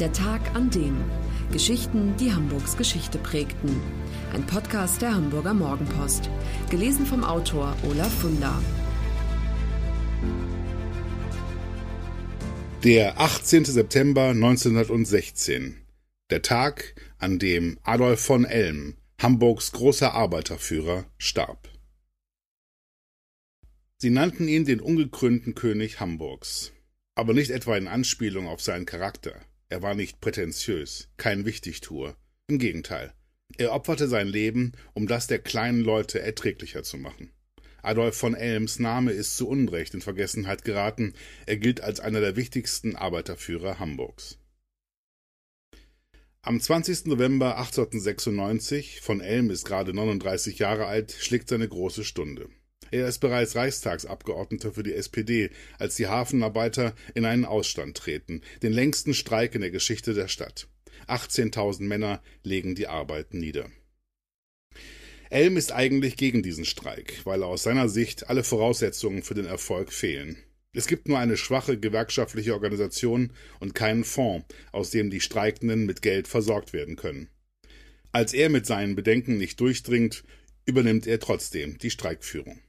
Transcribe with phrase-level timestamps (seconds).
[0.00, 1.04] Der Tag an dem.
[1.52, 3.78] Geschichten, die Hamburgs Geschichte prägten.
[4.32, 6.30] Ein Podcast der Hamburger Morgenpost.
[6.70, 8.60] Gelesen vom Autor Olaf Funder.
[12.82, 13.66] Der 18.
[13.66, 15.76] September 1916.
[16.30, 21.68] Der Tag, an dem Adolf von Elm, Hamburgs großer Arbeiterführer, starb.
[23.98, 26.72] Sie nannten ihn den ungekrönten König Hamburgs,
[27.14, 29.34] aber nicht etwa in Anspielung auf seinen Charakter.
[29.72, 32.14] Er war nicht prätentiös, kein Wichtigtuer.
[32.46, 33.14] Im Gegenteil.
[33.56, 37.32] Er opferte sein Leben, um das der kleinen Leute erträglicher zu machen.
[37.80, 41.14] Adolf von Elms Name ist zu Unrecht in Vergessenheit geraten.
[41.46, 44.36] Er gilt als einer der wichtigsten Arbeiterführer Hamburgs.
[46.42, 47.06] Am 20.
[47.06, 52.50] November 1896, von Elm ist gerade 39 Jahre alt, schlägt seine große Stunde.
[52.92, 58.72] Er ist bereits Reichstagsabgeordneter für die SPD, als die Hafenarbeiter in einen Ausstand treten, den
[58.72, 60.68] längsten Streik in der Geschichte der Stadt.
[61.08, 63.70] 18.000 Männer legen die Arbeit nieder.
[65.30, 69.90] Elm ist eigentlich gegen diesen Streik, weil aus seiner Sicht alle Voraussetzungen für den Erfolg
[69.90, 70.36] fehlen.
[70.74, 76.02] Es gibt nur eine schwache gewerkschaftliche Organisation und keinen Fonds, aus dem die Streikenden mit
[76.02, 77.28] Geld versorgt werden können.
[78.12, 80.24] Als er mit seinen Bedenken nicht durchdringt,
[80.66, 82.60] übernimmt er trotzdem die Streikführung.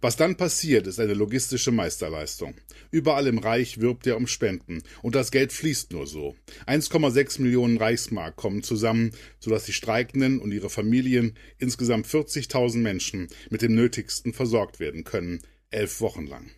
[0.00, 2.54] Was dann passiert, ist eine logistische Meisterleistung.
[2.90, 6.36] Überall im Reich wirbt er um Spenden, und das Geld fließt nur so.
[6.66, 13.62] 1,6 Millionen Reichsmark kommen zusammen, sodass die Streikenden und ihre Familien, insgesamt 40.000 Menschen, mit
[13.62, 16.50] dem Nötigsten versorgt werden können, elf Wochen lang.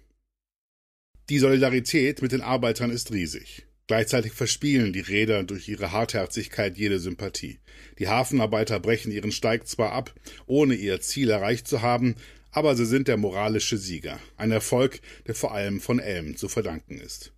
[1.30, 3.66] Die Solidarität mit den Arbeitern ist riesig.
[3.88, 7.58] Gleichzeitig verspielen die Räder durch ihre Hartherzigkeit jede Sympathie.
[7.98, 10.14] Die Hafenarbeiter brechen ihren Steig zwar ab,
[10.46, 12.14] ohne ihr Ziel erreicht zu haben,
[12.50, 16.98] aber sie sind der moralische Sieger, ein Erfolg, der vor allem von Elm zu verdanken
[16.98, 17.32] ist.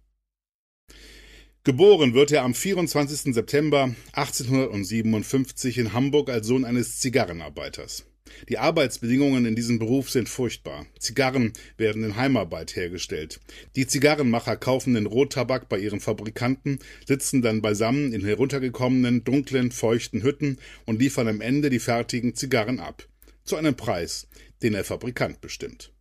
[1.62, 3.34] Geboren wird er am 24.
[3.34, 8.06] September 1857 in Hamburg als Sohn eines Zigarrenarbeiters.
[8.48, 10.86] Die Arbeitsbedingungen in diesem Beruf sind furchtbar.
[10.98, 13.40] Zigarren werden in Heimarbeit hergestellt.
[13.76, 20.22] Die Zigarrenmacher kaufen den Rottabak bei ihren Fabrikanten, sitzen dann beisammen in heruntergekommenen, dunklen, feuchten
[20.22, 23.06] Hütten und liefern am Ende die fertigen Zigarren ab.
[23.44, 24.28] Zu einem Preis,
[24.62, 25.92] den der Fabrikant bestimmt.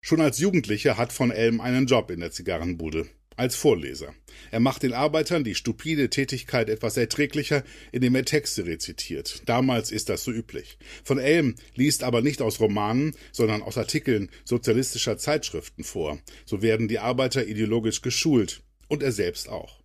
[0.00, 4.14] Schon als Jugendlicher hat von Elm einen Job in der Zigarrenbude als Vorleser.
[4.50, 9.42] Er macht den Arbeitern die stupide Tätigkeit etwas erträglicher, indem er Texte rezitiert.
[9.46, 10.78] Damals ist das so üblich.
[11.04, 16.18] Von Elm liest aber nicht aus Romanen, sondern aus Artikeln sozialistischer Zeitschriften vor.
[16.44, 19.80] So werden die Arbeiter ideologisch geschult und er selbst auch.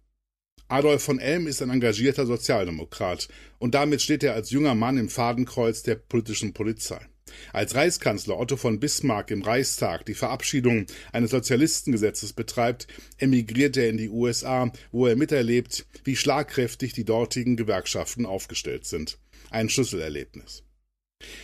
[0.68, 3.28] Adolf von Elm ist ein engagierter Sozialdemokrat
[3.60, 7.06] und damit steht er als junger Mann im Fadenkreuz der politischen Polizei.
[7.54, 12.88] Als Reichskanzler Otto von Bismarck im Reichstag die Verabschiedung eines Sozialistengesetzes betreibt,
[13.18, 19.18] emigriert er in die USA, wo er miterlebt, wie schlagkräftig die dortigen Gewerkschaften aufgestellt sind.
[19.50, 20.64] Ein Schlüsselerlebnis.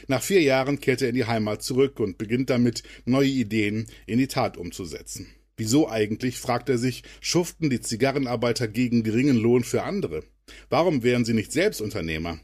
[0.08, 4.18] Nach vier Jahren kehrt er in die Heimat zurück und beginnt damit, neue Ideen in
[4.18, 5.28] die Tat umzusetzen.
[5.56, 10.24] Wieso eigentlich, fragt er sich, schuften die Zigarrenarbeiter gegen geringen Lohn für andere?
[10.70, 12.40] Warum wären sie nicht selbst Unternehmer?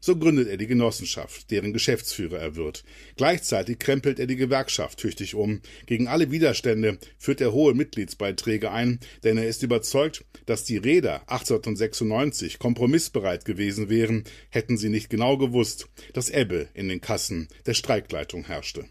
[0.00, 2.84] So gründet er die Genossenschaft, deren Geschäftsführer er wird.
[3.16, 5.60] Gleichzeitig krempelt er die Gewerkschaft tüchtig um.
[5.86, 11.22] Gegen alle Widerstände führt er hohe Mitgliedsbeiträge ein, denn er ist überzeugt, dass die Räder
[11.22, 17.74] 1896 kompromissbereit gewesen wären, hätten sie nicht genau gewusst, dass Ebbe in den Kassen der
[17.74, 18.84] Streikleitung herrschte.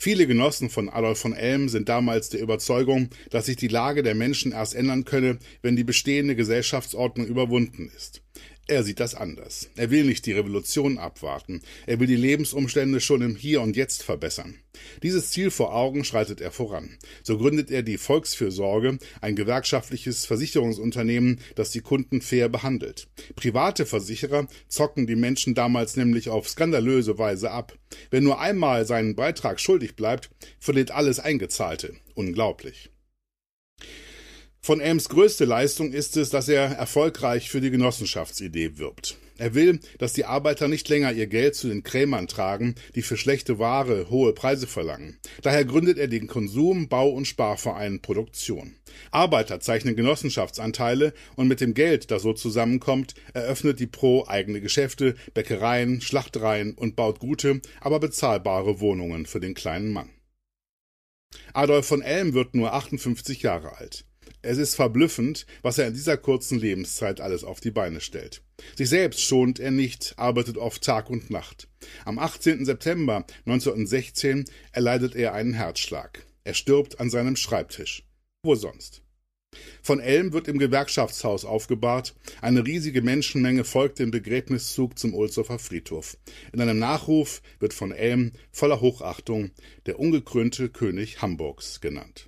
[0.00, 4.14] Viele Genossen von Adolf von Elm sind damals der Überzeugung, dass sich die Lage der
[4.14, 8.22] Menschen erst ändern könne, wenn die bestehende Gesellschaftsordnung überwunden ist.
[8.68, 9.70] Er sieht das anders.
[9.74, 11.62] Er will nicht die Revolution abwarten.
[11.86, 14.60] Er will die Lebensumstände schon im Hier und Jetzt verbessern.
[15.02, 16.98] Dieses Ziel vor Augen schreitet er voran.
[17.22, 23.08] So gründet er die Volksfürsorge, ein gewerkschaftliches Versicherungsunternehmen, das die Kunden fair behandelt.
[23.36, 27.76] Private Versicherer zocken die Menschen damals nämlich auf skandalöse Weise ab.
[28.10, 31.94] Wer nur einmal seinen Beitrag schuldig bleibt, verliert alles Eingezahlte.
[32.14, 32.90] Unglaublich.
[34.60, 39.16] Von Elms größte Leistung ist es, dass er erfolgreich für die Genossenschaftsidee wirbt.
[39.38, 43.16] Er will, dass die Arbeiter nicht länger ihr Geld zu den Krämern tragen, die für
[43.16, 45.16] schlechte Ware hohe Preise verlangen.
[45.42, 48.74] Daher gründet er den Konsum-, Bau- und Sparverein Produktion.
[49.12, 55.14] Arbeiter zeichnen Genossenschaftsanteile und mit dem Geld, das so zusammenkommt, eröffnet die Pro eigene Geschäfte,
[55.34, 60.10] Bäckereien, Schlachtereien und baut gute, aber bezahlbare Wohnungen für den kleinen Mann.
[61.52, 64.07] Adolf von Elm wird nur 58 Jahre alt.
[64.40, 68.42] Es ist verblüffend, was er in dieser kurzen Lebenszeit alles auf die Beine stellt.
[68.76, 71.68] Sich selbst schont er nicht, arbeitet oft Tag und Nacht.
[72.04, 72.64] Am 18.
[72.64, 76.24] September 1916 erleidet er einen Herzschlag.
[76.44, 78.04] Er stirbt an seinem Schreibtisch.
[78.44, 79.02] Wo sonst?
[79.82, 82.14] Von Elm wird im Gewerkschaftshaus aufgebahrt.
[82.40, 86.16] Eine riesige Menschenmenge folgt dem Begräbniszug zum Ohlsdorfer Friedhof.
[86.52, 89.50] In einem Nachruf wird von Elm voller Hochachtung
[89.86, 92.27] der ungekrönte König Hamburgs genannt.